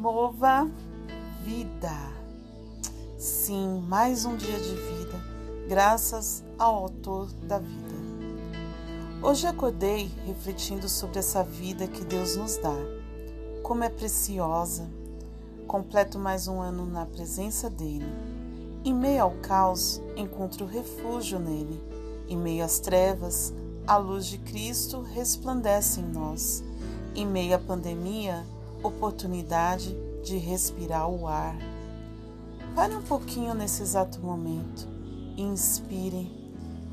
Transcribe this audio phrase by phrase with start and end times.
[0.00, 0.66] remova
[1.44, 1.92] vida.
[3.18, 5.22] Sim, mais um dia de vida,
[5.68, 7.94] graças ao Autor da vida.
[9.22, 12.74] Hoje acordei refletindo sobre essa vida que Deus nos dá,
[13.62, 14.88] como é preciosa.
[15.66, 18.10] Completo mais um ano na presença dEle.
[18.82, 21.78] Em meio ao caos, encontro refúgio nele.
[22.26, 23.52] Em meio às trevas,
[23.86, 26.64] a luz de Cristo resplandece em nós.
[27.14, 28.46] Em meio à pandemia,
[28.82, 31.56] oportunidade de respirar o ar.
[32.74, 34.88] Pare um pouquinho nesse exato momento.
[35.36, 36.30] Inspire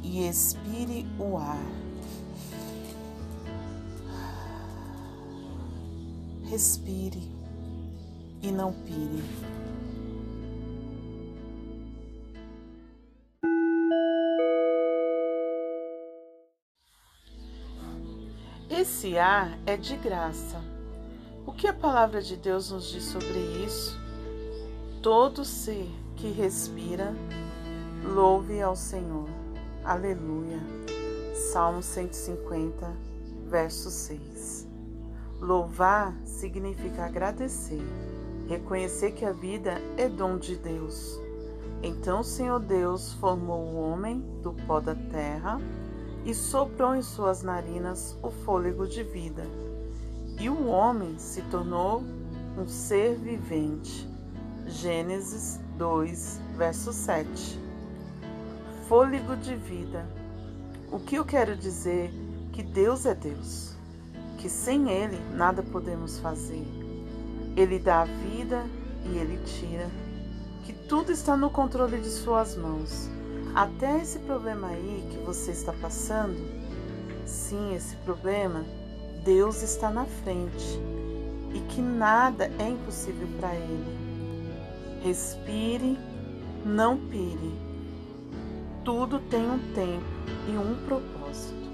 [0.02, 1.62] e expire o ar.
[6.50, 7.22] Respire
[8.41, 9.24] e não pire.
[18.70, 20.77] Esse ar é de graça.
[21.58, 24.00] Que a palavra de Deus nos diz sobre isso?
[25.02, 27.16] Todo ser que respira,
[28.04, 29.27] louve ao Senhor.
[29.84, 30.60] Aleluia.
[31.34, 32.94] Salmo 150,
[33.48, 34.68] verso 6.
[35.41, 37.82] Louvar significa agradecer,
[38.48, 41.20] reconhecer que a vida é dom de Deus.
[41.82, 45.60] Então o Senhor Deus formou o homem do pó da terra
[46.24, 49.66] e soprou em suas narinas o fôlego de vida.
[50.40, 52.04] E o homem se tornou
[52.57, 54.07] um ser vivente.
[54.68, 57.60] Gênesis 2, verso 7.
[58.88, 60.05] Fôlego de vida.
[60.91, 62.12] O que eu quero dizer
[62.54, 63.76] que Deus é Deus,
[64.38, 66.66] que sem Ele nada podemos fazer.
[67.56, 68.63] Ele dá a vida
[69.06, 69.90] e Ele tira,
[70.66, 73.09] que tudo está no controle de Suas mãos.
[73.56, 76.38] Até esse problema aí que você está passando,
[77.25, 78.63] sim, esse problema,
[79.28, 80.80] Deus está na frente
[81.54, 83.98] e que nada é impossível para Ele.
[85.04, 86.00] Respire,
[86.64, 87.54] não pire.
[88.86, 90.06] Tudo tem um tempo
[90.48, 91.68] e um propósito.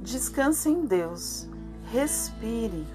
[0.00, 1.46] Descanse em Deus,
[1.92, 2.86] respire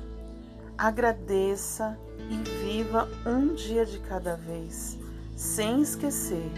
[0.75, 1.99] agradeça
[2.31, 4.97] e viva um dia de cada vez,
[5.35, 6.51] sem esquecer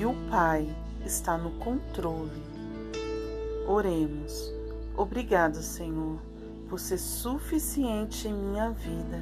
[0.00, 0.66] que o Pai
[1.04, 2.42] está no controle.
[3.68, 4.50] Oremos.
[4.96, 6.18] Obrigado, Senhor,
[6.70, 9.20] por ser suficiente em minha vida.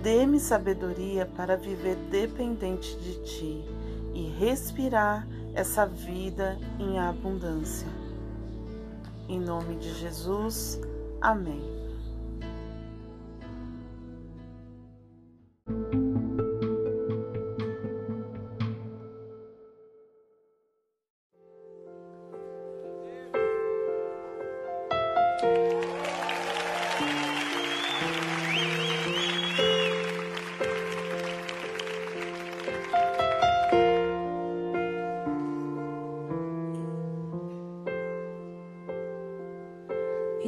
[0.00, 3.64] Dê-me sabedoria para viver dependente de Ti
[4.14, 7.88] e respirar essa vida em abundância.
[9.28, 10.78] Em nome de Jesus,
[11.20, 11.60] amém.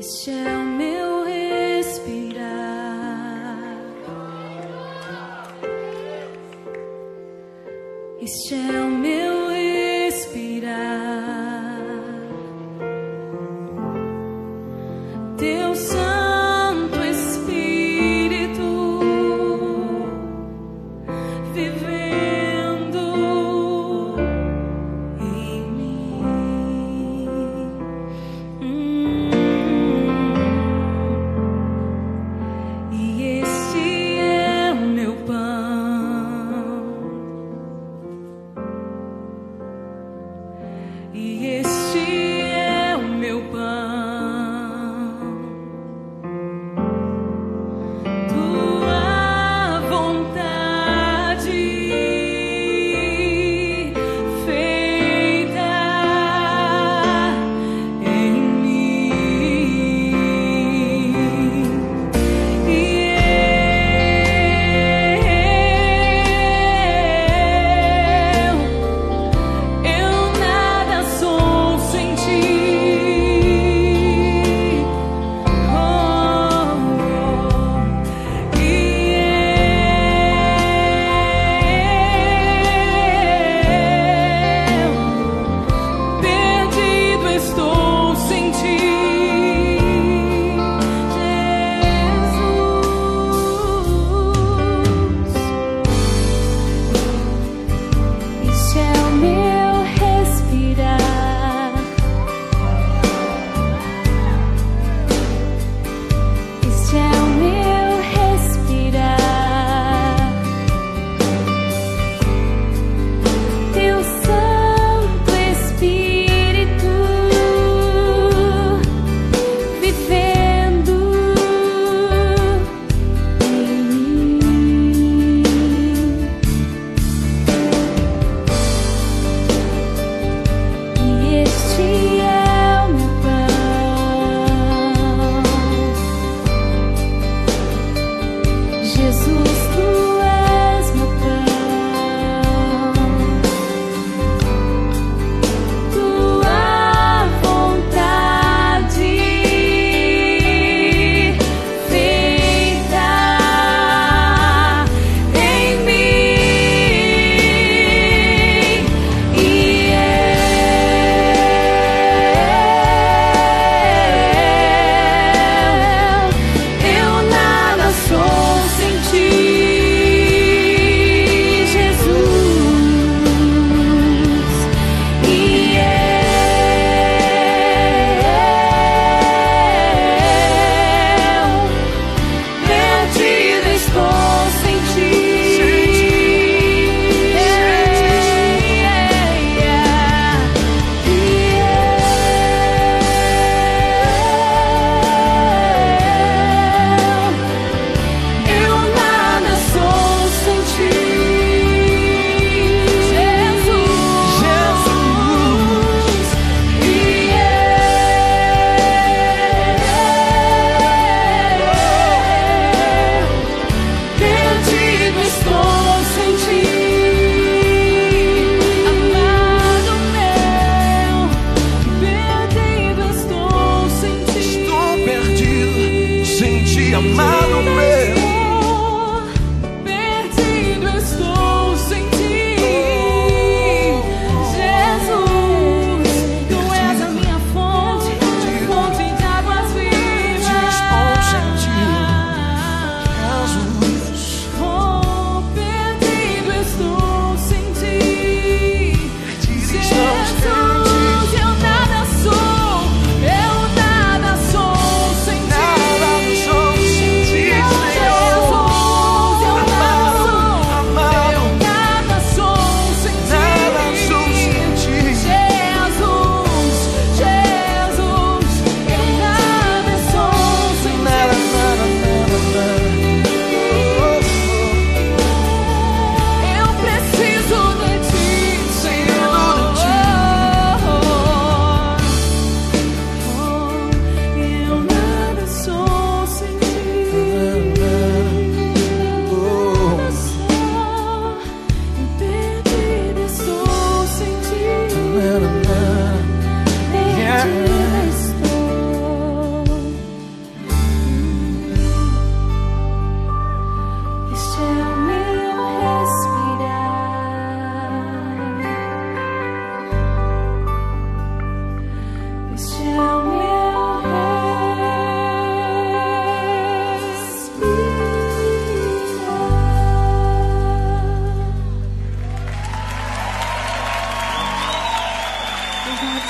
[0.00, 2.50] Este é o meu respirar.
[8.52, 8.90] É o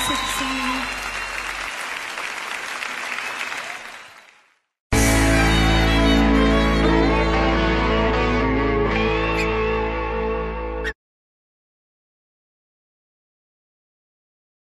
[0.07, 1.00] Sixteen.